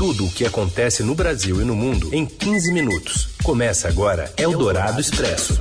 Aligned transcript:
Tudo 0.00 0.24
o 0.24 0.30
que 0.30 0.46
acontece 0.46 1.02
no 1.02 1.14
Brasil 1.14 1.60
e 1.60 1.64
no 1.66 1.76
mundo 1.76 2.08
em 2.14 2.24
15 2.24 2.72
minutos. 2.72 3.36
Começa 3.44 3.86
agora 3.86 4.32
Eldorado 4.38 4.98
Expresso. 4.98 5.60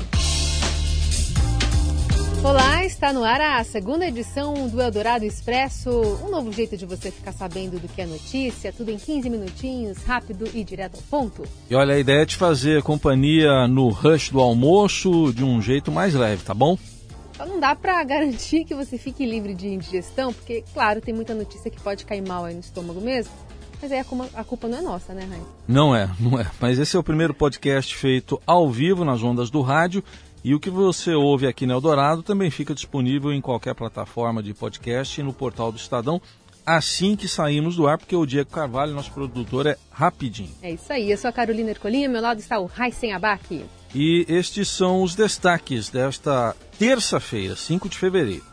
Olá, 2.42 2.86
está 2.86 3.12
no 3.12 3.22
ar 3.22 3.42
a 3.42 3.62
segunda 3.66 4.08
edição 4.08 4.70
do 4.70 4.82
Eldorado 4.82 5.26
Expresso. 5.26 5.90
Um 6.24 6.32
novo 6.32 6.54
jeito 6.54 6.78
de 6.78 6.86
você 6.86 7.12
ficar 7.12 7.34
sabendo 7.34 7.82
do 7.82 7.90
que 7.90 8.02
é 8.02 8.06
notícia, 8.06 8.72
tudo 8.72 8.92
em 8.92 8.98
15 8.98 9.30
minutinhos, 9.30 9.98
rápido 10.04 10.50
e 10.54 10.64
direto 10.64 10.96
ao 10.96 11.02
ponto. 11.02 11.44
E 11.70 11.76
olha, 11.76 11.96
a 11.96 12.00
ideia 12.00 12.22
é 12.22 12.26
de 12.26 12.38
fazer 12.38 12.82
companhia 12.82 13.68
no 13.68 13.90
rush 13.90 14.30
do 14.30 14.40
almoço 14.40 15.34
de 15.34 15.44
um 15.44 15.62
jeito 15.62 15.92
mais 15.92 16.14
leve, 16.14 16.46
tá 16.46 16.54
bom? 16.54 16.78
Só 17.36 17.46
não 17.46 17.60
dá 17.60 17.76
para 17.76 18.02
garantir 18.06 18.64
que 18.64 18.74
você 18.74 18.98
fique 18.98 19.26
livre 19.26 19.54
de 19.54 19.68
indigestão, 19.68 20.32
porque, 20.32 20.64
claro, 20.74 21.02
tem 21.02 21.14
muita 21.14 21.36
notícia 21.36 21.70
que 21.70 21.82
pode 21.82 22.06
cair 22.06 22.26
mal 22.26 22.46
aí 22.46 22.54
no 22.54 22.62
estômago 22.62 23.02
mesmo. 23.02 23.34
Mas 23.82 23.92
aí 23.92 24.00
a 24.00 24.04
culpa, 24.04 24.30
a 24.34 24.44
culpa 24.44 24.68
não 24.68 24.78
é 24.78 24.82
nossa, 24.82 25.14
né, 25.14 25.22
Raíssa? 25.22 25.48
Não 25.68 25.96
é, 25.96 26.10
não 26.20 26.40
é. 26.40 26.46
Mas 26.60 26.80
esse 26.80 26.96
é 26.96 27.00
o 27.00 27.04
primeiro 27.04 27.34
podcast 27.34 27.96
feito 27.96 28.42
ao 28.46 28.70
vivo 28.70 29.06
nas 29.06 29.24
ondas 29.24 29.50
do 29.50 29.62
rádio. 29.62 30.04
E 30.44 30.56
o 30.56 30.60
que 30.60 30.70
você 30.70 31.14
ouve 31.14 31.48
aqui 31.48 31.66
no 31.66 31.74
Eldorado 31.74 32.24
também 32.24 32.50
fica 32.50 32.74
disponível 32.74 33.34
em 33.34 33.42
qualquer 33.42 33.76
plataforma 33.76 34.42
de 34.42 34.54
podcast 34.54 35.20
e 35.20 35.24
no 35.24 35.34
portal 35.34 35.72
do 35.72 35.78
Estadão 35.78 36.22
assim 36.76 37.16
que 37.16 37.28
saímos 37.28 37.76
do 37.76 37.88
ar, 37.88 37.98
porque 37.98 38.16
o 38.16 38.26
Diego 38.26 38.52
Carvalho, 38.52 38.94
nosso 38.94 39.12
produtor, 39.12 39.66
é 39.66 39.76
rapidinho. 39.92 40.52
É 40.62 40.72
isso 40.72 40.94
aí. 40.94 41.10
Eu 41.10 41.18
sou 41.18 41.30
a 41.30 41.34
Carolina 41.34 41.72
Ercolim, 41.72 42.06
ao 42.06 42.12
meu 42.12 42.22
lado 42.22 42.40
está 42.40 42.60
o 42.60 42.68
Raíssen 42.68 43.12
Abac. 43.12 43.66
E 43.94 44.24
estes 44.30 44.68
são 44.68 45.02
os 45.02 45.16
destaques 45.16 45.90
desta 45.90 46.56
terça-feira, 46.78 47.56
5 47.56 47.90
de 47.90 47.98
fevereiro. 47.98 48.44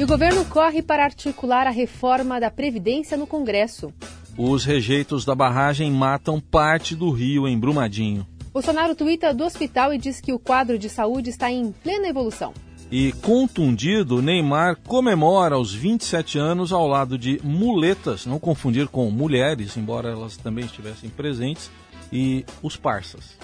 E 0.00 0.02
o 0.02 0.06
governo 0.06 0.46
corre 0.46 0.80
para 0.80 1.04
articular 1.04 1.66
a 1.66 1.70
reforma 1.70 2.40
da 2.40 2.50
Previdência 2.50 3.18
no 3.18 3.26
Congresso. 3.26 3.92
Os 4.34 4.64
rejeitos 4.64 5.26
da 5.26 5.34
barragem 5.34 5.92
matam 5.92 6.40
parte 6.40 6.96
do 6.96 7.10
rio 7.10 7.46
em 7.46 7.58
Brumadinho. 7.58 8.26
Bolsonaro 8.50 8.94
twitta 8.94 9.34
do 9.34 9.44
hospital 9.44 9.92
e 9.92 9.98
diz 9.98 10.18
que 10.18 10.32
o 10.32 10.38
quadro 10.38 10.78
de 10.78 10.88
saúde 10.88 11.28
está 11.28 11.50
em 11.50 11.70
plena 11.70 12.08
evolução. 12.08 12.54
E 12.90 13.12
contundido, 13.20 14.22
Neymar 14.22 14.78
comemora 14.86 15.58
os 15.58 15.74
27 15.74 16.38
anos 16.38 16.72
ao 16.72 16.88
lado 16.88 17.18
de 17.18 17.38
muletas, 17.44 18.24
não 18.24 18.38
confundir 18.38 18.88
com 18.88 19.10
mulheres, 19.10 19.76
embora 19.76 20.08
elas 20.08 20.34
também 20.34 20.64
estivessem 20.64 21.10
presentes, 21.10 21.70
e 22.10 22.46
os 22.62 22.74
parças. 22.74 23.36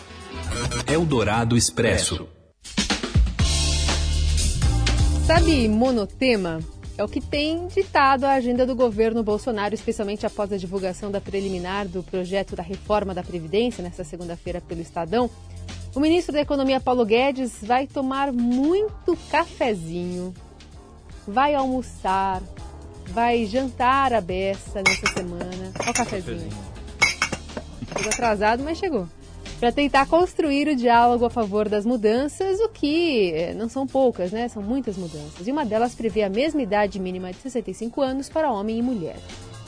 Eldorado 0.91 1.55
Expresso. 1.55 2.27
Sabe 5.27 5.69
monotema? 5.69 6.61
É 6.97 7.03
o 7.03 7.09
que 7.09 7.21
tem 7.21 7.67
ditado 7.67 8.23
a 8.23 8.35
agenda 8.35 8.65
do 8.65 8.77
governo 8.77 9.25
Bolsonaro, 9.25 9.75
especialmente 9.75 10.25
após 10.25 10.53
a 10.53 10.57
divulgação 10.57 11.11
da 11.11 11.21
preliminar 11.21 11.89
do 11.89 12.01
projeto 12.01 12.55
da 12.55 12.63
reforma 12.63 13.13
da 13.13 13.25
Previdência, 13.25 13.83
nesta 13.83 14.05
segunda-feira, 14.05 14.61
pelo 14.61 14.81
Estadão. 14.81 15.29
O 15.97 15.99
ministro 15.99 16.33
da 16.33 16.41
Economia, 16.41 16.79
Paulo 16.79 17.05
Guedes, 17.05 17.57
vai 17.61 17.89
tomar 17.89 18.33
muito 18.33 19.19
cafezinho, 19.29 20.33
vai 21.27 21.57
almoçar, 21.57 22.41
vai 23.09 23.47
jantar 23.47 24.13
a 24.13 24.21
beça 24.21 24.81
nessa 24.87 25.13
semana. 25.13 25.73
Olha 25.81 25.91
o 25.91 25.95
cafezinho. 25.95 26.51
Chegou 27.97 28.13
atrasado, 28.13 28.63
mas 28.63 28.79
chegou 28.79 29.09
para 29.59 29.73
tentar 29.73 30.09
construir 30.09 30.69
o 30.69 30.77
diálogo 30.77 31.25
a 31.25 31.31
favor 31.31 31.69
das 31.69 31.87
mudanças, 31.87 32.61
o 32.61 32.69
que 32.69 33.33
eh, 33.33 33.55
não 33.55 33.69
são 33.69 33.87
poucas, 33.87 34.31
né? 34.31 34.49
São 34.49 34.63
muitas 34.63 34.99
mudanças. 34.99 35.47
E 35.47 35.51
uma 35.51 35.65
delas 35.65 35.95
prevê 35.95 36.23
a 36.23 36.29
mesma 36.29 36.61
idade 36.61 37.01
mínima 37.01 37.31
de 37.31 37.39
65 37.39 38.03
anos 38.03 38.29
para 38.29 38.53
homem 38.53 38.79
e 38.79 38.83
mulher. 38.83 39.17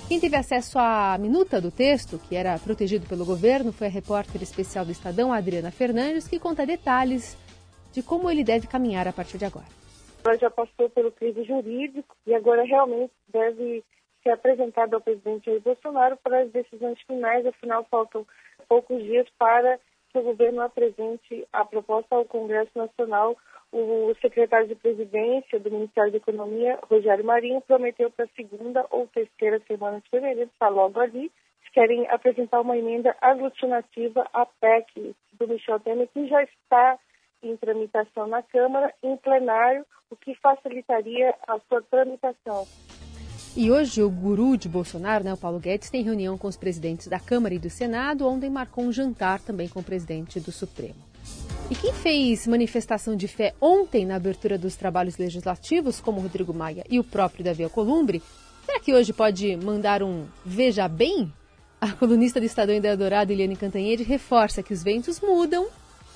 Quem 0.06 0.20
teve 0.20 0.36
acesso 0.36 0.78
à 0.78 1.16
minuta 1.18 1.60
do 1.60 1.70
texto, 1.70 2.18
que 2.18 2.36
era 2.36 2.58
protegido 2.58 3.06
pelo 3.06 3.24
governo, 3.24 3.72
foi 3.72 3.86
a 3.86 3.90
repórter 3.90 4.42
especial 4.42 4.84
do 4.84 4.92
Estadão, 4.92 5.32
Adriana 5.32 5.70
Fernandes, 5.70 6.28
que 6.28 6.38
conta 6.38 6.66
detalhes 6.66 7.36
de 7.92 8.02
como 8.02 8.30
ele 8.30 8.44
deve 8.44 8.66
caminhar 8.66 9.08
a 9.08 9.12
partir 9.12 9.38
de 9.38 9.46
agora. 9.46 9.66
Ela 10.24 10.36
já 10.36 10.50
passou 10.50 10.90
pelo 10.90 11.10
crivo 11.12 11.42
jurídico 11.44 12.14
e 12.26 12.34
agora 12.34 12.62
realmente 12.64 13.12
deve 13.32 13.82
ser 14.22 14.30
apresentado 14.30 14.94
ao 14.94 15.00
presidente 15.00 15.46
Jair 15.46 15.60
Bolsonaro 15.62 16.16
para 16.18 16.42
as 16.42 16.50
decisões 16.50 17.00
finais, 17.06 17.46
afinal 17.46 17.86
faltam 17.90 18.26
poucos 18.68 19.02
dias 19.02 19.26
para 19.38 19.78
que 20.10 20.18
o 20.18 20.22
governo 20.22 20.62
apresente 20.62 21.46
a 21.52 21.64
proposta 21.64 22.14
ao 22.14 22.24
Congresso 22.24 22.70
Nacional. 22.76 23.36
O 23.70 24.14
secretário 24.22 24.66
de 24.66 24.74
Presidência 24.74 25.60
do 25.60 25.70
Ministério 25.70 26.10
da 26.10 26.16
Economia, 26.16 26.78
Rogério 26.88 27.24
Marinho, 27.24 27.60
prometeu 27.60 28.10
para 28.10 28.24
a 28.24 28.34
segunda 28.34 28.86
ou 28.90 29.06
terceira 29.08 29.60
semana 29.66 30.00
de 30.00 30.08
fevereiro, 30.08 30.50
está 30.50 30.68
logo 30.68 30.98
ali, 30.98 31.30
querem 31.78 32.08
apresentar 32.08 32.60
uma 32.60 32.76
emenda 32.76 33.16
aglutinativa 33.20 34.26
à 34.32 34.44
PEC 34.44 35.14
do 35.34 35.46
Michel 35.46 35.78
Temer, 35.78 36.08
que 36.08 36.26
já 36.26 36.42
está 36.42 36.98
em 37.40 37.56
tramitação 37.56 38.26
na 38.26 38.42
Câmara, 38.42 38.92
em 39.00 39.16
plenário, 39.16 39.86
o 40.10 40.16
que 40.16 40.34
facilitaria 40.34 41.32
a 41.46 41.56
sua 41.68 41.80
tramitação. 41.82 42.66
E 43.56 43.70
hoje 43.70 44.02
o 44.02 44.10
guru 44.10 44.56
de 44.56 44.68
Bolsonaro, 44.68 45.24
né, 45.24 45.32
o 45.32 45.36
Paulo 45.36 45.58
Guedes, 45.58 45.90
tem 45.90 46.02
reunião 46.02 46.38
com 46.38 46.46
os 46.46 46.56
presidentes 46.56 47.08
da 47.08 47.18
Câmara 47.18 47.54
e 47.54 47.58
do 47.58 47.68
Senado. 47.68 48.26
Ontem 48.26 48.48
marcou 48.48 48.84
um 48.84 48.92
jantar 48.92 49.40
também 49.40 49.68
com 49.68 49.80
o 49.80 49.84
presidente 49.84 50.38
do 50.38 50.52
Supremo. 50.52 51.08
E 51.70 51.74
quem 51.74 51.92
fez 51.92 52.46
manifestação 52.46 53.14
de 53.14 53.28
fé 53.28 53.54
ontem 53.60 54.06
na 54.06 54.16
abertura 54.16 54.56
dos 54.56 54.74
trabalhos 54.74 55.18
legislativos, 55.18 56.00
como 56.00 56.20
Rodrigo 56.20 56.54
Maia 56.54 56.84
e 56.88 56.98
o 56.98 57.04
próprio 57.04 57.44
Davi 57.44 57.64
Alcolumbre, 57.64 58.22
será 58.64 58.80
que 58.80 58.94
hoje 58.94 59.12
pode 59.12 59.56
mandar 59.56 60.02
um 60.02 60.26
veja 60.44 60.88
bem? 60.88 61.32
A 61.80 61.92
colunista 61.92 62.40
do 62.40 62.46
Estadão 62.46 62.74
e 62.74 62.80
da 62.80 62.88
Eldorado, 62.88 63.32
Eliane 63.32 63.54
Cantanhede, 63.54 64.02
reforça 64.02 64.62
que 64.62 64.72
os 64.72 64.82
ventos 64.82 65.20
mudam 65.20 65.68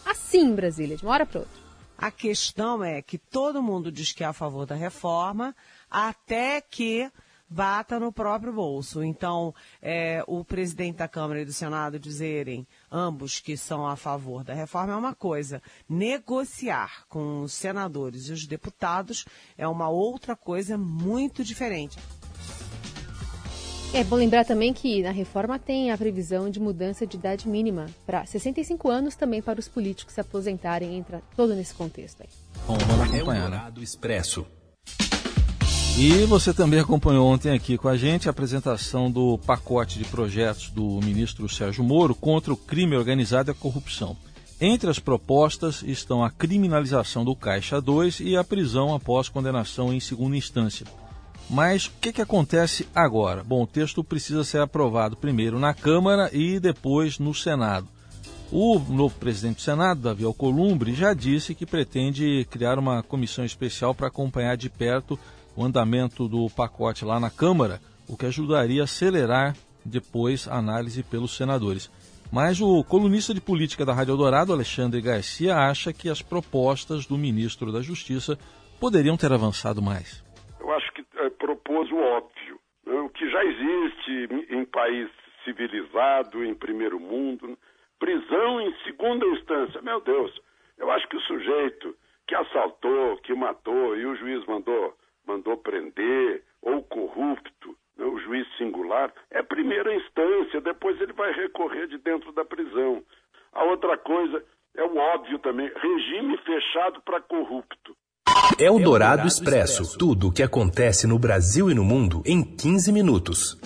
assim 0.05 0.47
em 0.47 0.55
Brasília, 0.55 0.97
de 0.97 1.05
uma 1.05 1.13
hora 1.13 1.27
para 1.27 1.41
outra. 1.41 1.63
A 1.99 2.11
questão 2.11 2.83
é 2.83 3.01
que 3.01 3.17
todo 3.17 3.63
mundo 3.63 3.93
diz 3.93 4.11
que 4.13 4.25
é 4.25 4.27
a 4.27 4.33
favor 4.33 4.67
da 4.67 4.75
reforma, 4.75 5.55
até 5.93 6.61
que 6.61 7.11
bata 7.53 8.01
no 8.01 8.11
próprio 8.11 8.53
bolso. 8.53 9.05
Então, 9.05 9.55
é, 9.81 10.25
o 10.27 10.45
presidente 10.45 10.97
da 10.97 11.09
Câmara 11.09 11.43
e 11.43 11.45
do 11.45 11.53
Senado 11.53 11.99
dizerem, 11.99 12.67
ambos 12.91 13.41
que 13.41 13.57
são 13.57 13.87
a 13.87 13.95
favor 13.95 14.43
da 14.43 14.55
reforma, 14.55 14.95
é 14.95 14.97
uma 14.97 15.15
coisa. 15.15 15.63
Negociar 15.89 17.05
com 17.09 17.43
os 17.43 17.53
senadores 17.53 18.29
e 18.29 18.33
os 18.33 18.47
deputados 18.47 19.27
é 19.57 19.69
uma 19.69 19.89
outra 19.91 20.35
coisa 20.35 20.79
muito 20.79 21.45
diferente. 21.45 21.99
É 23.95 24.03
bom 24.03 24.17
lembrar 24.17 24.47
também 24.47 24.73
que 24.73 25.03
na 25.03 25.11
reforma 25.11 25.59
tem 25.59 25.91
a 25.91 25.99
previsão 25.99 26.49
de 26.49 26.59
mudança 26.59 27.07
de 27.07 27.19
idade 27.19 27.47
mínima 27.47 27.91
para 28.07 28.25
65 28.25 28.89
anos 28.89 29.15
também 29.15 29.43
para 29.43 29.61
os 29.61 29.69
políticos 29.69 30.15
se 30.15 30.21
aposentarem, 30.23 30.97
entra 30.97 31.21
todo 31.37 31.55
nesse 31.55 31.75
contexto 31.75 32.23
aí. 32.23 32.29
Bom, 32.67 32.79
vamos 32.79 33.15
acompanhar. 33.15 33.51
Né? 33.51 33.73
Expresso. 33.83 34.47
E 35.99 36.25
você 36.25 36.55
também 36.55 36.81
acompanhou 36.81 37.27
ontem 37.27 37.51
aqui 37.51 37.77
com 37.77 37.87
a 37.87 37.97
gente 37.97 38.27
a 38.27 38.31
apresentação 38.31 39.11
do 39.11 39.39
pacote 39.39 39.99
de 39.99 40.05
projetos 40.07 40.71
do 40.71 41.01
ministro 41.03 41.49
Sérgio 41.49 41.85
Moro 41.85 42.15
contra 42.15 42.53
o 42.53 42.57
crime 42.57 42.97
organizado 42.97 43.51
e 43.51 43.53
a 43.53 43.55
corrupção. 43.55 44.17
Entre 44.61 44.89
as 44.89 44.99
propostas 44.99 45.83
estão 45.83 46.25
a 46.25 46.31
criminalização 46.31 47.25
do 47.25 47.37
Caixa 47.37 47.81
2 47.81 48.21
e 48.21 48.37
a 48.37 48.43
prisão 48.43 48.95
após 48.95 49.29
condenação 49.29 49.93
em 49.93 50.01
segunda 50.01 50.37
instância. 50.37 50.87
Mas 51.49 51.87
o 51.87 51.93
que, 52.01 52.13
que 52.13 52.23
acontece 52.23 52.89
agora? 52.95 53.45
Bom, 53.45 53.65
o 53.65 53.67
texto 53.67 54.03
precisa 54.03 54.43
ser 54.45 54.61
aprovado 54.63 55.17
primeiro 55.17 55.59
na 55.59 55.75
Câmara 55.75 56.31
e 56.33 56.59
depois 56.59 57.19
no 57.19 57.35
Senado. 57.35 57.87
O 58.51 58.79
novo 58.79 59.15
presidente 59.17 59.57
do 59.57 59.63
Senado, 59.63 60.01
Davi 60.01 60.25
Alcolumbre, 60.25 60.95
já 60.95 61.13
disse 61.13 61.55
que 61.55 61.67
pretende 61.67 62.47
criar 62.51 62.79
uma 62.79 63.03
comissão 63.03 63.45
especial 63.45 63.95
para 63.95 64.09
acompanhar 64.09 64.57
de 64.57 64.71
perto 64.71 65.19
o 65.57 65.65
andamento 65.65 66.29
do 66.29 66.49
pacote 66.51 67.05
lá 67.05 67.21
na 67.21 67.31
Câmara, 67.31 67.81
o 68.09 68.17
que 68.17 68.27
ajudaria 68.27 68.83
a 68.83 68.85
acelerar 68.85 69.55
depois 69.85 70.49
a 70.49 70.57
análise 70.57 71.03
pelos 71.03 71.37
senadores. 71.37 71.91
Mas 72.33 72.61
o 72.61 72.83
colunista 72.83 73.35
de 73.35 73.41
política 73.41 73.85
da 73.85 73.93
Rádio 73.93 74.13
Eldorado, 74.13 74.53
Alexandre 74.53 75.03
Garcia, 75.03 75.55
acha 75.55 75.93
que 75.93 76.09
as 76.09 76.23
propostas 76.23 77.07
do 77.07 77.19
ministro 77.19 77.71
da 77.71 77.83
Justiça 77.83 78.39
poderiam 78.81 79.17
ter 79.17 79.31
avançado 79.33 79.83
mais. 79.83 80.25
Eu 80.59 80.73
acho 80.73 80.91
que 80.93 81.05
é, 81.19 81.29
propôs 81.31 81.91
o 81.91 81.97
óbvio, 81.97 82.59
né? 82.87 82.95
o 83.01 83.11
que 83.11 83.31
já 83.31 83.45
existe 83.45 84.29
em 84.51 84.65
país 84.65 85.11
civilizado, 85.45 86.43
em 86.45 86.55
primeiro 86.55 86.99
mundo, 86.99 87.59
prisão 87.99 88.61
em 88.61 88.75
segunda 88.85 89.27
instância. 89.27 89.83
Meu 89.83 90.01
Deus, 90.01 90.33
eu 90.79 90.91
acho 90.91 91.07
que 91.09 91.17
o 91.17 91.21
sujeito 91.21 91.95
que 92.27 92.35
assaltou, 92.35 93.19
que 93.19 93.35
matou 93.35 93.97
e 93.97 94.07
o 94.07 94.17
juiz 94.17 94.45
mandou 94.47 94.97
mandou 95.27 95.57
prender, 95.57 96.43
ou 96.61 96.83
corrupto, 96.83 97.77
né, 97.97 98.05
o 98.05 98.19
juiz 98.19 98.47
singular, 98.57 99.13
é 99.31 99.43
primeira 99.43 99.95
instância, 99.95 100.61
depois 100.61 101.01
ele 101.01 101.13
vai 101.13 101.33
recorrer 101.33 101.87
de 101.89 101.99
dentro 101.99 102.33
da 102.33 102.45
prisão. 102.45 103.03
A 103.53 103.65
outra 103.65 103.97
coisa 103.99 104.45
é 104.75 104.83
o 104.83 104.97
óbvio 104.97 105.39
também, 105.39 105.71
regime 105.75 106.37
fechado 106.39 107.01
para 107.03 107.21
corrupto. 107.21 107.97
É 108.59 108.71
o 108.71 108.79
Dourado 108.79 109.27
Expresso, 109.27 109.99
tudo 109.99 110.29
o 110.29 110.33
que 110.33 110.43
acontece 110.43 111.07
no 111.07 111.19
Brasil 111.19 111.71
e 111.71 111.75
no 111.75 111.85
mundo 111.85 112.23
em 112.25 112.43
15 112.43 112.93
minutos. 112.93 113.59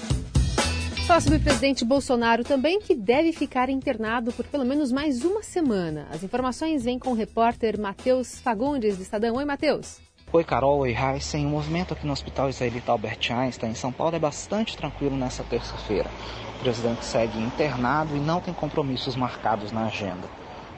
Falar 1.06 1.20
sobre 1.20 1.38
o 1.38 1.43
presidente 1.43 1.85
Bolsonaro 1.85 2.43
também, 2.43 2.81
que 2.81 2.93
deve 2.93 3.32
ficar 3.32 3.69
internado 3.69 4.32
por 4.32 4.44
pelo 4.47 4.64
menos 4.64 4.91
mais 4.91 5.25
uma 5.25 5.41
semana. 5.41 6.09
As 6.11 6.25
informações 6.25 6.82
vêm 6.82 6.99
com 6.99 7.11
o 7.11 7.14
repórter 7.14 7.79
Matheus 7.79 8.41
Fagundes, 8.41 8.97
do 8.97 9.02
Estadão. 9.02 9.37
Oi, 9.37 9.44
Matheus. 9.44 10.00
Oi, 10.32 10.43
Carol. 10.43 10.81
Oi, 10.81 10.93
Heisen. 10.93 11.46
O 11.46 11.50
movimento 11.50 11.94
aqui 11.94 12.05
no 12.05 12.12
Hospital 12.12 12.49
Israelita 12.49 12.90
Albert 12.90 13.31
Einstein, 13.31 13.70
em 13.70 13.75
São 13.76 13.93
Paulo, 13.93 14.17
é 14.17 14.19
bastante 14.19 14.76
tranquilo 14.76 15.17
nessa 15.17 15.44
terça-feira. 15.44 16.11
O 16.56 16.58
presidente 16.58 17.05
segue 17.05 17.38
internado 17.38 18.17
e 18.17 18.20
não 18.20 18.40
tem 18.40 18.52
compromissos 18.52 19.14
marcados 19.14 19.70
na 19.70 19.87
agenda. 19.87 20.28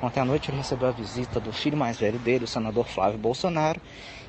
Ontem 0.01 0.21
à 0.21 0.25
noite 0.25 0.51
ele 0.51 0.59
recebeu 0.59 0.89
a 0.89 0.93
visita 0.93 1.41
do 1.41 1.53
filho 1.53 1.77
mais 1.77 1.99
velho 1.99 2.19
dele, 2.21 2.45
o 2.45 2.49
senador 2.49 2.87
Flávio 2.87 3.19
Bolsonaro, 3.19 3.81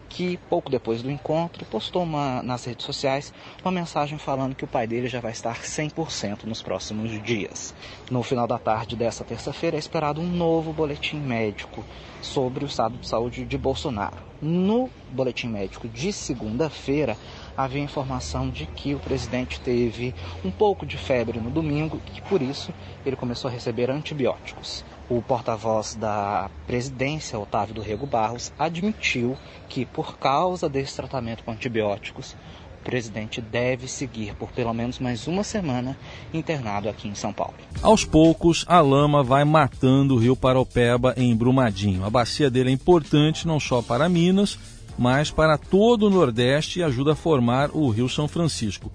que 0.10 0.38
pouco 0.50 0.71
depois 0.71 1.04
do 1.04 1.12
encontro 1.12 1.63
postou 1.66 2.01
uma, 2.01 2.42
nas 2.42 2.66
redes 2.66 2.83
sociais 2.86 3.31
uma 3.63 3.71
mensagem 3.71 4.18
falando 4.18 4.56
que 4.56 4.66
o 4.66 4.68
pai 4.68 4.88
dele 4.88 5.07
já 5.07 5.19
vai 5.21 5.31
estar 5.31 5.62
100% 5.62 6.45
nos 6.45 6.63
próximos 6.63 7.12
dias. 7.21 7.74
No 8.10 8.24
final 8.24 8.48
da 8.48 8.57
tarde 8.57 8.95
dessa 8.95 9.24
terça-feira 9.24 9.77
é 9.77 9.80
esperado 9.80 10.19
um 10.19 10.27
novo 10.27 10.74
boletim 10.74 11.18
médico 11.18 11.86
sobre 12.21 12.66
o 12.66 12.68
estado 12.68 12.98
de 12.98 13.07
saúde 13.07 13.45
de 13.45 13.57
Bolsonaro. 13.57 14.18
No 14.42 14.89
boletim 15.12 15.50
médico 15.50 15.88
de 15.88 16.12
segunda-feira 16.12 17.16
havia 17.56 17.81
informação 17.81 18.50
de 18.50 18.66
que 18.66 18.96
o 18.96 19.00
presidente 19.00 19.60
teve 19.60 20.13
um 20.44 20.51
pouco 20.51 20.86
de 20.86 20.98
febre 20.98 21.40
no 21.40 21.50
domingo 21.50 22.01
e 22.07 22.12
que 22.12 22.22
por 22.22 22.42
isso 22.42 22.74
ele 23.06 23.16
começou 23.16 23.50
a 23.50 23.54
receber 23.54 23.90
antibióticos. 23.90 24.84
O 25.10 25.22
porta-voz 25.22 25.96
da 25.96 26.50
presidência, 26.68 27.40
Otávio 27.40 27.74
do 27.74 27.81
Rego 27.81 28.06
Barros, 28.06 28.54
admitiu 28.60 29.36
que, 29.68 29.86
por 29.86 30.18
causa 30.18 30.69
desse 30.69 30.96
tratamento 30.96 31.44
com 31.44 31.51
antibióticos, 31.51 32.36
o 32.80 32.84
presidente 32.84 33.42
deve 33.42 33.88
seguir 33.88 34.34
por 34.36 34.52
pelo 34.52 34.74
menos 34.74 35.00
mais 35.00 35.28
uma 35.28 35.44
semana 35.44 35.98
internado 36.34 36.88
aqui 36.88 37.07
em 37.07 37.16
São 37.16 37.34
Paulo. 37.34 37.56
Aos 37.81 38.06
poucos, 38.06 38.63
a 38.68 38.80
lama 38.80 39.24
vai 39.24 39.44
matando 39.44 40.16
o 40.16 40.18
rio 40.18 40.36
Paropeba 40.36 41.13
em 41.18 41.36
Brumadinho. 41.36 42.06
A 42.06 42.10
bacia 42.10 42.50
dele 42.50 42.69
é 42.69 42.74
importante 42.74 43.45
não 43.48 43.60
só 43.60 43.81
para 43.81 44.07
Minas, 44.07 44.57
mas 45.00 45.31
para 45.31 45.57
todo 45.57 46.07
o 46.07 46.10
Nordeste 46.10 46.80
e 46.80 46.84
ajuda 46.84 47.13
a 47.13 47.16
formar 47.16 47.69
o 47.74 47.90
Rio 47.90 48.10
São 48.10 48.28
Francisco. 48.28 48.92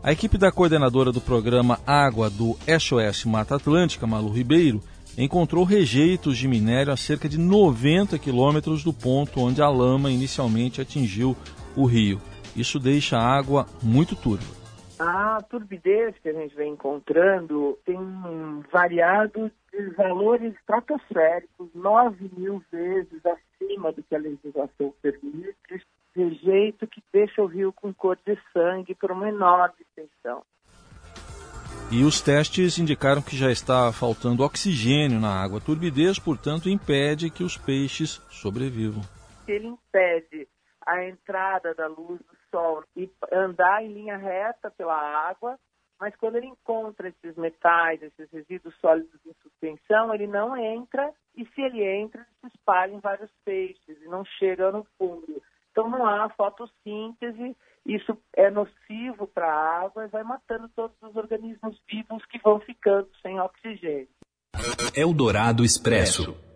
A 0.00 0.12
equipe 0.12 0.38
da 0.38 0.52
coordenadora 0.52 1.10
do 1.10 1.20
programa 1.20 1.80
Água 1.84 2.30
do 2.30 2.56
SOS 2.78 3.24
Mata 3.24 3.56
Atlântica, 3.56 4.06
Malu 4.06 4.30
Ribeiro, 4.30 4.80
encontrou 5.18 5.64
rejeitos 5.64 6.38
de 6.38 6.46
minério 6.46 6.92
a 6.92 6.96
cerca 6.96 7.28
de 7.28 7.36
90 7.36 8.16
quilômetros 8.20 8.84
do 8.84 8.92
ponto 8.92 9.40
onde 9.40 9.60
a 9.60 9.68
lama 9.68 10.12
inicialmente 10.12 10.80
atingiu 10.80 11.36
o 11.74 11.86
rio. 11.86 12.20
Isso 12.54 12.78
deixa 12.78 13.18
a 13.18 13.26
água 13.26 13.66
muito 13.82 14.14
turva. 14.14 14.57
A 14.98 15.40
turbidez 15.48 16.16
que 16.18 16.28
a 16.28 16.32
gente 16.32 16.56
vem 16.56 16.72
encontrando 16.72 17.78
tem 17.84 17.98
variado 18.72 19.50
de 19.72 19.90
valores 19.90 20.54
estratosféricos, 20.54 21.68
9 21.72 22.30
mil 22.36 22.62
vezes 22.72 23.20
acima 23.24 23.92
do 23.92 24.02
que 24.02 24.14
a 24.14 24.18
legislação 24.18 24.92
permite, 25.00 25.86
de 26.16 26.34
jeito 26.42 26.86
que 26.88 27.00
deixa 27.12 27.40
o 27.40 27.46
rio 27.46 27.72
com 27.72 27.94
cor 27.94 28.18
de 28.26 28.36
sangue 28.52 28.94
por 28.96 29.12
uma 29.12 29.28
enorme 29.28 29.76
extensão. 29.80 30.42
E 31.92 32.02
os 32.02 32.20
testes 32.20 32.76
indicaram 32.76 33.22
que 33.22 33.36
já 33.36 33.50
está 33.50 33.92
faltando 33.92 34.42
oxigênio 34.42 35.20
na 35.20 35.30
água. 35.30 35.58
A 35.58 35.62
turbidez, 35.62 36.18
portanto, 36.18 36.68
impede 36.68 37.30
que 37.30 37.44
os 37.44 37.56
peixes 37.56 38.20
sobrevivam. 38.30 39.02
Ele 39.46 39.68
impede 39.68 40.46
a 40.88 41.04
entrada 41.04 41.74
da 41.74 41.86
luz 41.86 42.18
do 42.20 42.36
sol 42.50 42.82
e 42.96 43.10
andar 43.32 43.84
em 43.84 43.92
linha 43.92 44.16
reta 44.16 44.70
pela 44.70 44.96
água, 44.96 45.58
mas 46.00 46.14
quando 46.16 46.36
ele 46.36 46.46
encontra 46.46 47.08
esses 47.08 47.36
metais, 47.36 48.02
esses 48.02 48.30
resíduos 48.30 48.74
sólidos 48.80 49.20
em 49.26 49.34
suspensão, 49.42 50.14
ele 50.14 50.26
não 50.26 50.56
entra 50.56 51.12
e 51.36 51.44
se 51.46 51.60
ele 51.60 51.84
entra, 51.84 52.20
ele 52.20 52.50
se 52.50 52.56
espalha 52.56 52.92
em 52.92 53.00
vários 53.00 53.30
peixes 53.44 54.00
e 54.00 54.08
não 54.08 54.24
chega 54.24 54.72
no 54.72 54.86
fundo. 54.96 55.42
Então 55.70 55.88
não 55.88 56.06
há 56.06 56.28
fotossíntese 56.30 57.56
isso 57.88 58.16
é 58.36 58.50
nocivo 58.50 59.26
para 59.26 59.46
a 59.46 59.84
água 59.84 60.04
e 60.04 60.08
vai 60.08 60.22
matando 60.22 60.68
todos 60.76 60.94
os 61.02 61.16
organismos 61.16 61.80
vivos 61.90 62.24
que 62.26 62.38
vão 62.38 62.60
ficando 62.60 63.08
sem 63.22 63.40
oxigênio. 63.40 64.08
Eldorado 64.94 65.64
Expresso. 65.64 66.47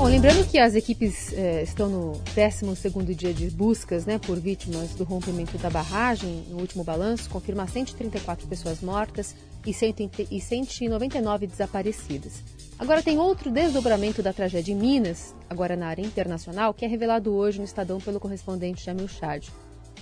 Bom, 0.00 0.06
lembrando 0.06 0.48
que 0.48 0.58
as 0.58 0.74
equipes 0.74 1.30
eh, 1.34 1.62
estão 1.62 1.90
no 1.90 2.12
12 2.12 3.14
dia 3.14 3.34
de 3.34 3.50
buscas 3.50 4.06
né, 4.06 4.18
por 4.18 4.40
vítimas 4.40 4.94
do 4.94 5.04
rompimento 5.04 5.58
da 5.58 5.68
barragem. 5.68 6.46
No 6.48 6.58
último 6.58 6.82
balanço, 6.82 7.28
confirma 7.28 7.66
134 7.66 8.48
pessoas 8.48 8.80
mortas 8.80 9.36
e 9.66 9.74
199 9.74 11.46
desaparecidas. 11.46 12.42
Agora 12.78 13.02
tem 13.02 13.18
outro 13.18 13.50
desdobramento 13.50 14.22
da 14.22 14.32
tragédia 14.32 14.72
em 14.72 14.76
Minas, 14.76 15.34
agora 15.50 15.76
na 15.76 15.88
área 15.88 16.00
internacional, 16.00 16.72
que 16.72 16.86
é 16.86 16.88
revelado 16.88 17.34
hoje 17.34 17.58
no 17.58 17.66
Estadão 17.66 18.00
pelo 18.00 18.18
correspondente 18.18 18.82
Jamil 18.82 19.06
Chad. 19.06 19.48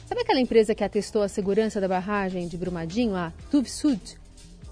Sabe 0.06 0.20
aquela 0.20 0.40
empresa 0.40 0.76
que 0.76 0.84
atestou 0.84 1.22
a 1.22 1.28
segurança 1.28 1.80
da 1.80 1.88
barragem 1.88 2.46
de 2.46 2.56
Brumadinho, 2.56 3.16
a 3.16 3.32
Tuvsud? 3.50 4.16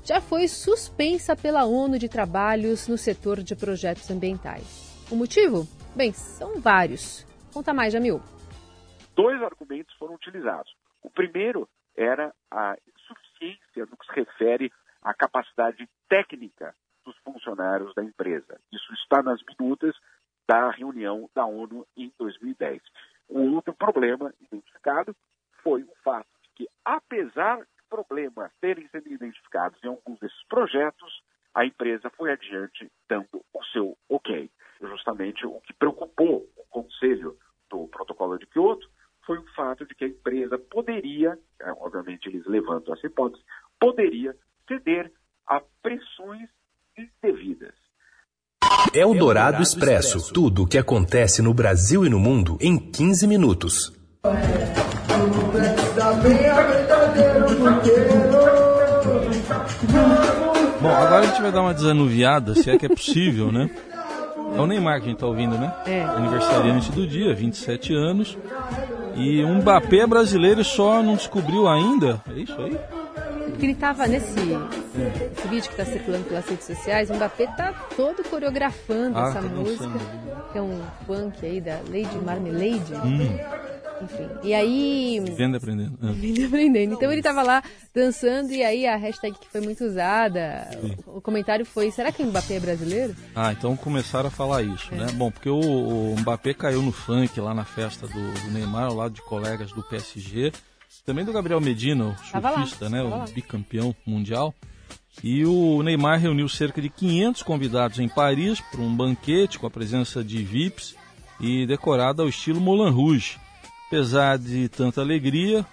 Já 0.04 0.20
foi 0.20 0.46
suspensa 0.46 1.34
pela 1.34 1.64
ONU 1.64 1.98
de 1.98 2.08
trabalhos 2.08 2.86
no 2.86 2.96
setor 2.96 3.42
de 3.42 3.56
projetos 3.56 4.08
ambientais. 4.08 4.85
O 5.08 5.14
motivo? 5.14 5.68
Bem, 5.94 6.12
são 6.12 6.60
vários. 6.60 7.24
Conta 7.54 7.72
mais, 7.72 7.92
Jamil. 7.92 8.20
Dois 9.14 9.40
argumentos 9.40 9.94
foram 9.94 10.14
utilizados. 10.14 10.74
O 11.00 11.08
primeiro 11.08 11.68
era 11.96 12.34
a 12.50 12.76
insuficiência 12.88 13.86
no 13.86 13.96
que 13.96 14.06
se 14.06 14.12
refere 14.12 14.72
à 15.00 15.14
capacidade 15.14 15.88
técnica 16.08 16.74
dos 17.04 17.16
funcionários 17.18 17.94
da 17.94 18.02
empresa. 18.02 18.60
Isso 18.72 18.92
está 18.94 19.22
nas 19.22 19.40
minutas 19.48 19.94
da 20.48 20.70
reunião 20.72 21.30
da 21.32 21.46
ONU 21.46 21.86
em 21.96 22.12
2010. 22.18 22.82
O 23.28 23.54
outro 23.54 23.72
problema 23.74 24.34
identificado 24.40 25.14
foi 25.62 25.84
o 25.84 25.94
fato 26.02 26.28
de 26.42 26.48
que, 26.56 26.68
apesar 26.84 27.58
de 27.60 27.82
problemas 27.88 28.50
terem 28.60 28.88
sido 28.88 29.08
identificados 29.08 29.78
em 29.84 29.86
alguns 29.86 30.18
desses 30.18 30.44
projetos, 30.48 31.22
a 31.54 31.64
empresa 31.64 32.10
foi 32.10 32.32
adiante 32.32 32.90
dando 33.08 33.40
o 33.54 33.64
seu 33.72 33.96
ok. 34.08 34.50
Justamente 34.80 35.46
o 35.46 35.60
que 35.60 35.72
preocupou 35.72 36.46
o 36.56 36.64
Conselho 36.68 37.36
do 37.70 37.88
Protocolo 37.88 38.38
de 38.38 38.46
Kyoto 38.46 38.88
foi 39.26 39.38
o 39.38 39.44
fato 39.54 39.84
de 39.84 39.94
que 39.94 40.04
a 40.04 40.08
empresa 40.08 40.58
poderia, 40.58 41.38
é, 41.60 41.72
obviamente 41.72 42.28
eles 42.28 42.46
levantam 42.46 42.94
essa 42.94 43.06
hipótese, 43.06 43.42
poderia 43.80 44.36
ceder 44.68 45.10
a 45.46 45.60
pressões 45.82 46.48
indevidas. 46.96 47.74
Eldorado 48.94 49.62
Expresso. 49.62 50.32
Tudo 50.32 50.62
o 50.62 50.66
que 50.66 50.78
acontece 50.78 51.42
no 51.42 51.52
Brasil 51.52 52.06
e 52.06 52.08
no 52.08 52.18
mundo 52.18 52.56
em 52.60 52.78
15 52.78 53.26
minutos. 53.26 53.92
Bom, 60.80 60.88
agora 60.88 61.20
a 61.20 61.26
gente 61.26 61.42
vai 61.42 61.52
dar 61.52 61.62
uma 61.62 61.74
desanuviada, 61.74 62.54
se 62.54 62.70
é 62.70 62.78
que 62.78 62.86
é 62.86 62.88
possível, 62.88 63.50
né? 63.52 63.70
É 64.54 64.60
o 64.60 64.66
Neymar 64.66 65.00
que 65.00 65.06
a 65.06 65.10
gente 65.10 65.18
tá 65.18 65.26
ouvindo, 65.26 65.58
né? 65.58 65.72
É. 65.86 66.02
Aniversariante 66.02 66.92
do 66.92 67.06
dia, 67.06 67.34
27 67.34 67.94
anos. 67.94 68.36
E 69.14 69.44
um 69.44 69.56
Mbappé 69.60 70.06
brasileiro 70.06 70.62
só 70.64 71.02
não 71.02 71.14
descobriu 71.14 71.68
ainda. 71.68 72.20
É 72.30 72.38
isso 72.40 72.58
aí? 72.60 72.78
Porque 73.50 73.64
ele 73.64 73.72
estava 73.72 74.06
nesse, 74.06 74.34
vídeo 74.34 75.70
que 75.70 75.80
está 75.80 75.84
circulando 75.84 76.24
pelas 76.24 76.46
redes 76.46 76.66
sociais, 76.66 77.08
o 77.10 77.14
Mbappé 77.14 77.46
tá 77.56 77.72
todo 77.96 78.22
coreografando 78.28 79.18
Ah, 79.18 79.28
essa 79.28 79.34
tá 79.40 79.42
música. 79.42 79.84
dançando. 79.86 80.52
Que 80.52 80.58
é 80.58 80.62
um 80.62 80.80
funk 81.06 81.46
aí 81.46 81.60
da 81.60 81.76
Lady 81.90 82.18
Marmalade. 82.24 82.94
Hum, 83.04 83.38
Enfim. 84.02 84.28
E 84.42 84.54
aí. 84.54 85.22
vendo 85.36 85.54
e 85.54 85.56
aprendendo. 85.56 85.98
Ah. 86.02 86.12
Vindo 86.12 86.46
aprendendo. 86.46 86.94
Então 86.94 87.10
ele 87.10 87.22
tava 87.22 87.42
lá 87.42 87.62
dançando 87.94 88.52
e 88.52 88.62
aí 88.62 88.86
a 88.86 88.96
hashtag 88.96 89.38
que 89.38 89.48
foi 89.48 89.60
muito 89.60 89.84
usada, 89.84 90.68
o, 91.06 91.18
o 91.18 91.20
comentário 91.20 91.64
foi, 91.64 91.90
será 91.90 92.12
que 92.12 92.22
o 92.22 92.26
Mbappé 92.26 92.56
é 92.56 92.60
brasileiro? 92.60 93.16
Ah, 93.34 93.52
então 93.52 93.76
começaram 93.76 94.28
a 94.28 94.30
falar 94.30 94.62
isso, 94.62 94.94
né? 94.94 95.06
Bom, 95.14 95.30
porque 95.30 95.48
o, 95.48 95.58
o 95.58 96.16
Mbappé 96.18 96.54
caiu 96.54 96.82
no 96.82 96.92
funk 96.92 97.40
lá 97.40 97.54
na 97.54 97.64
festa 97.64 98.06
do, 98.06 98.32
do 98.32 98.50
Neymar, 98.50 98.86
ao 98.86 98.94
lado 98.94 99.14
de 99.14 99.22
colegas 99.22 99.72
do 99.72 99.82
PSG, 99.82 100.52
também 101.04 101.24
do 101.24 101.32
Gabriel 101.32 101.60
Medina, 101.60 102.04
o 102.04 102.40
lá, 102.40 102.52
surfista, 102.52 102.90
né? 102.90 103.02
O 103.02 103.24
bicampeão 103.32 103.94
mundial. 104.04 104.54
E 105.22 105.44
o 105.46 105.82
Neymar 105.82 106.20
reuniu 106.20 106.48
cerca 106.48 106.80
de 106.80 106.90
500 106.90 107.42
convidados 107.42 107.98
em 107.98 108.08
Paris 108.08 108.60
para 108.60 108.80
um 108.80 108.94
banquete 108.94 109.58
com 109.58 109.66
a 109.66 109.70
presença 109.70 110.22
de 110.22 110.42
VIPs 110.42 110.94
e 111.40 111.66
decorado 111.66 112.22
ao 112.22 112.28
estilo 112.28 112.60
Moulin 112.60 112.90
Rouge. 112.90 113.38
Apesar 113.86 114.38
de 114.38 114.68
tanta 114.68 115.00
alegria, 115.00 115.64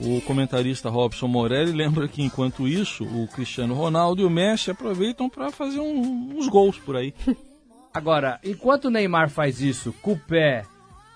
o 0.00 0.20
comentarista 0.22 0.88
Robson 0.88 1.28
Morelli 1.28 1.72
lembra 1.72 2.08
que 2.08 2.22
enquanto 2.22 2.66
isso, 2.66 3.04
o 3.04 3.28
Cristiano 3.28 3.74
Ronaldo 3.74 4.22
e 4.22 4.24
o 4.24 4.30
Messi 4.30 4.70
aproveitam 4.70 5.28
para 5.28 5.50
fazer 5.50 5.80
um- 5.80 6.36
uns 6.36 6.48
gols 6.48 6.78
por 6.78 6.96
aí. 6.96 7.14
Agora, 7.92 8.40
enquanto 8.42 8.86
o 8.86 8.90
Neymar 8.90 9.28
faz 9.28 9.60
isso 9.60 9.92
com 10.00 10.12
o 10.12 10.18
pé 10.18 10.64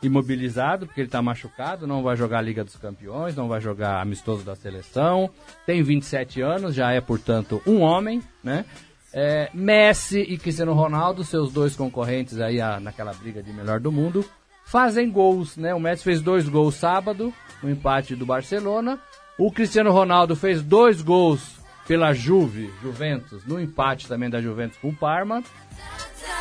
imobilizado, 0.03 0.87
porque 0.87 1.01
ele 1.01 1.09
está 1.09 1.23
machucado, 1.23 1.87
não 1.87 2.03
vai 2.03 2.17
jogar 2.17 2.39
a 2.39 2.43
Liga 2.43 2.63
dos 2.63 2.77
Campeões, 2.77 3.35
não 3.35 3.49
vai 3.49 3.61
jogar 3.63 4.01
amistoso 4.03 4.45
da 4.45 4.55
seleção. 4.55 5.31
Tem 5.65 5.83
27 5.83 6.43
anos, 6.43 6.75
já 6.75 6.93
é, 6.93 7.01
portanto, 7.01 7.63
um 7.67 7.81
homem, 7.81 8.23
né? 8.45 8.67
É, 9.13 9.49
Messi 9.55 10.21
e 10.21 10.37
Cristiano 10.37 10.75
Ronaldo, 10.75 11.25
seus 11.25 11.51
dois 11.51 11.75
concorrentes 11.75 12.39
aí 12.39 12.61
a, 12.61 12.79
naquela 12.79 13.15
briga 13.15 13.43
de 13.43 13.51
melhor 13.55 13.81
do 13.81 13.91
mundo, 13.91 14.23
fazem 14.67 15.11
gols, 15.11 15.57
né? 15.57 15.73
O 15.73 15.81
Messi 15.81 16.03
fez 16.03 16.21
dois 16.21 16.49
gols 16.49 16.75
sábado, 16.75 17.33
no 17.63 17.71
empate 17.71 18.15
do 18.15 18.27
Barcelona. 18.27 18.99
O 19.39 19.51
Cristiano 19.51 19.93
Ronaldo 19.93 20.35
fez 20.35 20.61
dois 20.61 21.01
gols 21.01 21.57
pela 21.87 22.13
Juve, 22.13 22.71
Juventus, 22.83 23.45
no 23.47 23.61
empate 23.61 24.09
também 24.09 24.29
da 24.29 24.43
Juventus 24.43 24.77
com 24.79 24.89
o 24.89 24.95
Parma. 24.95 25.43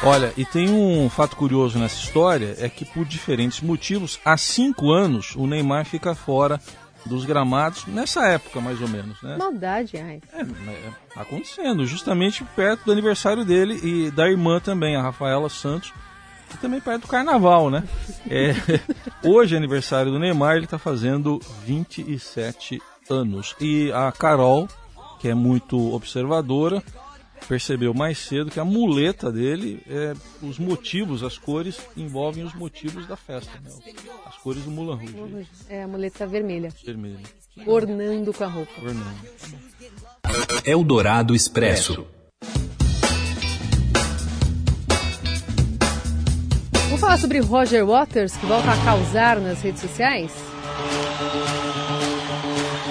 Olha, 0.03 0.33
e 0.35 0.43
tem 0.43 0.69
um 0.69 1.07
fato 1.09 1.35
curioso 1.35 1.77
nessa 1.77 1.95
história, 2.03 2.55
é 2.57 2.67
que 2.67 2.83
por 2.83 3.05
diferentes 3.05 3.61
motivos, 3.61 4.19
há 4.25 4.35
cinco 4.35 4.91
anos 4.91 5.35
o 5.35 5.45
Neymar 5.45 5.85
fica 5.85 6.15
fora 6.15 6.59
dos 7.05 7.23
gramados, 7.23 7.85
nessa 7.85 8.27
época 8.27 8.59
mais 8.59 8.81
ou 8.81 8.87
menos, 8.87 9.21
né? 9.21 9.37
Maldade, 9.37 9.97
ai. 9.97 10.19
É, 10.33 10.41
é, 10.41 10.89
acontecendo, 11.15 11.85
justamente 11.85 12.43
perto 12.55 12.85
do 12.85 12.91
aniversário 12.91 13.45
dele 13.45 13.79
e 13.83 14.09
da 14.09 14.27
irmã 14.27 14.59
também, 14.59 14.95
a 14.95 15.03
Rafaela 15.03 15.47
Santos, 15.47 15.93
e 16.55 16.61
também 16.61 16.81
perto 16.81 17.03
do 17.03 17.07
carnaval, 17.07 17.69
né? 17.69 17.83
É, 18.29 18.53
hoje 19.27 19.55
é 19.55 19.57
aniversário 19.57 20.11
do 20.11 20.19
Neymar, 20.19 20.55
ele 20.55 20.65
está 20.65 20.79
fazendo 20.79 21.39
27 21.65 22.81
anos. 23.09 23.55
E 23.59 23.91
a 23.91 24.11
Carol, 24.11 24.67
que 25.19 25.27
é 25.27 25.35
muito 25.35 25.93
observadora, 25.93 26.81
percebeu 27.47 27.93
mais 27.93 28.17
cedo 28.17 28.49
que 28.49 28.59
a 28.59 28.65
muleta 28.65 29.31
dele, 29.31 29.81
é, 29.87 30.13
os 30.41 30.57
motivos, 30.57 31.23
as 31.23 31.37
cores, 31.37 31.79
envolvem 31.95 32.43
os 32.43 32.53
motivos 32.55 33.05
da 33.05 33.15
festa. 33.15 33.51
Né? 33.63 33.69
As 34.25 34.37
cores 34.37 34.63
do 34.63 34.71
Mulan 34.71 34.95
Rouge. 34.95 35.47
É 35.69 35.83
a 35.83 35.87
muleta 35.87 36.25
vermelha. 36.25 36.73
Vermelha. 36.83 37.19
Ornando 37.65 38.33
com 38.33 38.43
a 38.43 38.47
roupa. 38.47 38.71
Ornando. 38.81 39.19
É 40.65 40.75
o 40.75 40.83
Dourado 40.83 41.35
Expresso. 41.35 42.05
Falar 47.15 47.17
sobre 47.17 47.39
Roger 47.39 47.85
Waters, 47.85 48.35
que 48.35 48.45
volta 48.45 48.71
a 48.71 48.83
causar 48.83 49.39
nas 49.39 49.61
redes 49.61 49.81
sociais? 49.81 50.31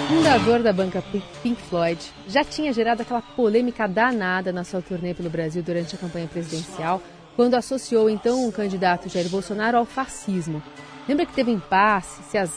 fundador 0.07 0.63
da 0.63 0.73
banca 0.73 1.03
Pink 1.43 1.61
Floyd, 1.63 1.99
já 2.27 2.43
tinha 2.43 2.71
gerado 2.71 3.01
aquela 3.01 3.21
polêmica 3.21 3.87
danada 3.87 4.51
na 4.51 4.63
sua 4.63 4.81
turnê 4.81 5.13
pelo 5.13 5.29
Brasil 5.29 5.61
durante 5.61 5.95
a 5.95 5.97
campanha 5.97 6.27
presidencial, 6.27 7.01
quando 7.35 7.55
associou 7.55 8.09
então 8.09 8.47
o 8.47 8.51
candidato 8.51 9.09
Jair 9.09 9.29
Bolsonaro 9.29 9.77
ao 9.77 9.85
fascismo. 9.85 10.61
Lembra 11.07 11.25
que 11.25 11.33
teve 11.33 11.51
impasse, 11.51 12.23
se 12.23 12.37
as 12.37 12.51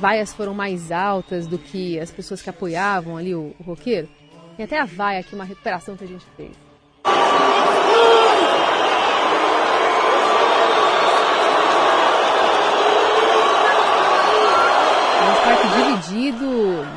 vaias 0.00 0.32
foram 0.32 0.54
mais 0.54 0.90
altas 0.90 1.46
do 1.46 1.58
que 1.58 1.98
as 1.98 2.10
pessoas 2.10 2.42
que 2.42 2.50
apoiavam 2.50 3.16
ali 3.16 3.34
o, 3.34 3.54
o 3.58 3.62
roqueiro? 3.62 4.08
Tem 4.56 4.64
até 4.64 4.80
a 4.80 4.84
vaia 4.84 5.20
aqui, 5.20 5.34
uma 5.34 5.44
recuperação 5.44 5.96
que 5.96 6.04
a 6.04 6.08
gente 6.08 6.24
fez. 6.36 6.63
Dividido, 16.24 16.46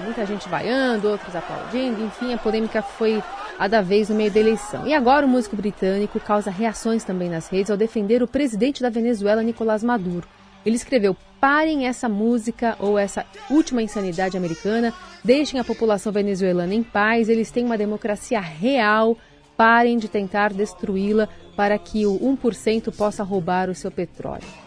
muita 0.04 0.26
gente 0.26 0.48
vaiando, 0.48 1.10
outros 1.10 1.36
aplaudindo, 1.36 2.04
enfim, 2.06 2.34
a 2.34 2.38
polêmica 2.38 2.82
foi 2.82 3.22
a 3.60 3.68
da 3.68 3.82
vez 3.82 4.10
no 4.10 4.16
meio 4.16 4.32
da 4.32 4.40
eleição. 4.40 4.88
E 4.88 4.94
agora 4.94 5.26
o 5.26 5.30
músico 5.30 5.56
britânico 5.56 6.20
causa 6.20 6.50
reações 6.50 7.04
também 7.04 7.30
nas 7.30 7.48
redes 7.50 7.72
ao 7.72 7.78
defender 7.78 8.24
o 8.24 8.28
presidente 8.28 8.82
da 8.82 8.90
Venezuela, 8.90 9.44
Nicolás 9.44 9.84
Maduro. 9.84 10.28
Ele 10.66 10.76
escreveu: 10.76 11.16
parem 11.40 11.88
essa 11.88 12.08
música 12.08 12.76
ou 12.80 12.98
essa 12.98 13.26
última 13.50 13.82
insanidade 13.82 14.38
americana, 14.38 14.94
deixem 15.24 15.60
a 15.60 15.64
população 15.64 16.12
venezuelana 16.12 16.74
em 16.74 16.84
paz, 16.84 17.28
eles 17.30 17.52
têm 17.52 17.66
uma 17.66 17.78
democracia 17.78 18.40
real, 18.40 19.18
parem 19.56 19.98
de 19.98 20.08
tentar 20.08 20.54
destruí-la 20.54 21.28
para 21.56 21.78
que 21.78 22.06
o 22.06 22.20
1% 22.20 22.96
possa 22.96 23.24
roubar 23.24 23.70
o 23.70 23.76
seu 23.76 23.92
petróleo. 23.92 24.67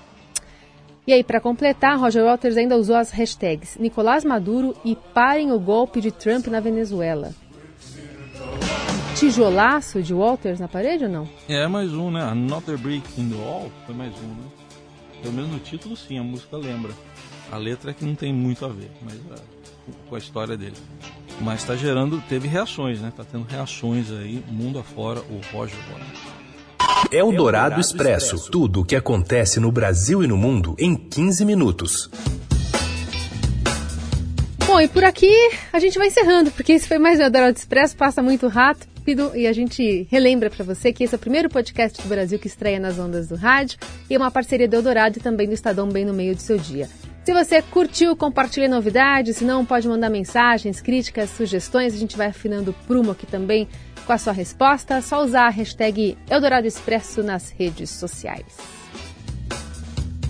E 1.06 1.12
aí, 1.12 1.24
para 1.24 1.40
completar, 1.40 1.98
Roger 1.98 2.24
Waters 2.24 2.56
ainda 2.56 2.76
usou 2.76 2.96
as 2.96 3.10
hashtags 3.10 3.76
Nicolás 3.78 4.24
Maduro 4.24 4.76
e 4.84 4.94
parem 4.94 5.50
o 5.50 5.58
golpe 5.58 6.00
de 6.00 6.10
Trump 6.10 6.46
na 6.48 6.60
Venezuela. 6.60 7.32
Tijolaço 9.16 10.02
de 10.02 10.14
Walters 10.14 10.60
na 10.60 10.68
parede 10.68 11.04
ou 11.04 11.10
não? 11.10 11.28
É, 11.48 11.66
mais 11.66 11.92
um, 11.92 12.10
né? 12.10 12.22
Another 12.22 12.78
Brick 12.78 13.20
in 13.20 13.30
the 13.30 13.36
Wall 13.36 13.70
foi 13.84 13.94
mais 13.94 14.14
um, 14.14 14.28
né? 14.28 14.48
Pelo 15.20 15.34
menos 15.34 15.50
no 15.50 15.58
título, 15.58 15.96
sim, 15.96 16.18
a 16.18 16.22
música 16.22 16.56
lembra. 16.56 16.92
A 17.50 17.56
letra 17.56 17.90
é 17.90 17.94
que 17.94 18.04
não 18.04 18.14
tem 18.14 18.32
muito 18.32 18.64
a 18.64 18.68
ver, 18.68 18.90
mas 19.02 19.14
é, 19.14 19.42
com 20.08 20.14
a 20.14 20.18
história 20.18 20.56
dele. 20.56 20.76
Mas 21.40 21.60
está 21.60 21.74
gerando, 21.74 22.22
teve 22.28 22.46
reações, 22.46 23.00
né? 23.00 23.12
Tá 23.14 23.24
tendo 23.24 23.44
reações 23.44 24.10
aí, 24.10 24.42
mundo 24.48 24.78
afora, 24.78 25.20
o 25.20 25.40
Roger 25.52 25.78
Waters. 25.90 26.29
É 27.10 27.24
o 27.24 27.32
Dourado 27.32 27.80
Expresso. 27.80 28.50
Tudo 28.50 28.80
o 28.80 28.84
que 28.84 28.94
acontece 28.94 29.58
no 29.58 29.72
Brasil 29.72 30.22
e 30.22 30.26
no 30.26 30.36
mundo 30.36 30.76
em 30.78 30.94
15 30.94 31.44
minutos. 31.44 32.10
Bom, 34.66 34.80
e 34.80 34.86
por 34.86 35.02
aqui 35.02 35.34
a 35.72 35.80
gente 35.80 35.98
vai 35.98 36.08
encerrando, 36.08 36.50
porque 36.50 36.72
esse 36.72 36.86
foi 36.86 36.98
mais 36.98 37.18
o 37.18 37.28
Dourado 37.30 37.56
Expresso, 37.56 37.96
passa 37.96 38.22
muito 38.22 38.46
rápido 38.46 39.32
e 39.34 39.46
a 39.46 39.52
gente 39.52 40.06
relembra 40.10 40.50
para 40.50 40.64
você 40.64 40.92
que 40.92 41.02
esse 41.02 41.14
é 41.14 41.16
o 41.16 41.20
primeiro 41.20 41.48
podcast 41.48 42.00
do 42.00 42.08
Brasil 42.08 42.38
que 42.38 42.46
estreia 42.46 42.78
nas 42.78 42.98
ondas 42.98 43.26
do 43.26 43.34
rádio 43.34 43.78
e 44.08 44.14
é 44.14 44.18
uma 44.18 44.30
parceria 44.30 44.68
do 44.68 44.76
Eldorado 44.76 45.18
e 45.18 45.20
também 45.20 45.48
do 45.48 45.54
Estadão 45.54 45.88
bem 45.88 46.04
no 46.04 46.14
meio 46.14 46.36
do 46.36 46.42
seu 46.42 46.58
dia. 46.58 46.88
Se 47.24 47.34
você 47.34 47.60
curtiu, 47.60 48.16
compartilhe 48.16 48.66
novidades, 48.66 49.36
se 49.36 49.44
não, 49.44 49.64
pode 49.64 49.86
mandar 49.86 50.08
mensagens, 50.08 50.80
críticas, 50.80 51.30
sugestões, 51.30 51.94
a 51.94 51.98
gente 51.98 52.16
vai 52.16 52.28
afinando 52.28 52.70
o 52.70 52.74
prumo 52.86 53.10
aqui 53.10 53.26
também 53.26 53.68
com 54.10 54.14
a 54.14 54.18
sua 54.18 54.32
resposta, 54.32 54.94
é 54.94 55.00
só 55.00 55.24
usar 55.24 55.46
a 55.46 55.50
hashtag 55.50 56.18
Eldorado 56.28 56.66
Expresso 56.66 57.22
nas 57.22 57.50
redes 57.50 57.90
sociais. 57.90 58.56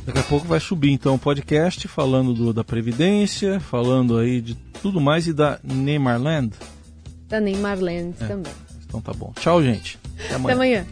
Daqui 0.04 0.18
a 0.18 0.22
pouco 0.22 0.46
vai 0.46 0.60
subir 0.60 0.90
então 0.90 1.14
o 1.14 1.18
podcast 1.18 1.88
falando 1.88 2.34
do, 2.34 2.52
da 2.52 2.62
Previdência, 2.62 3.58
falando 3.58 4.18
aí 4.18 4.42
de 4.42 4.54
tudo 4.54 5.00
mais 5.00 5.26
e 5.26 5.32
da 5.32 5.58
Neymarland. 5.64 6.52
Da 7.26 7.40
Neymarland 7.40 8.14
é. 8.20 8.26
também. 8.26 8.52
Então 8.84 9.00
tá 9.00 9.14
bom. 9.14 9.32
Tchau, 9.40 9.62
gente. 9.62 9.98
Até 10.26 10.34
amanhã. 10.34 10.44
Até 10.44 10.52
amanhã. 10.52 10.86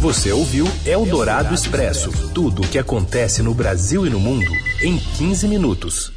Você 0.00 0.32
ouviu 0.32 0.66
Eldorado 0.86 1.54
Expresso 1.54 2.10
tudo 2.32 2.62
o 2.62 2.68
que 2.68 2.78
acontece 2.78 3.42
no 3.42 3.52
Brasil 3.52 4.06
e 4.06 4.08
no 4.08 4.18
mundo 4.18 4.50
em 4.80 4.96
15 4.96 5.46
minutos. 5.46 6.15